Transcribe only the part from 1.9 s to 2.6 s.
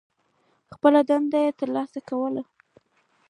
سرہ کوله.